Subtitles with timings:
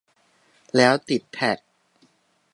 [0.75, 1.57] แล้วติดแท็ก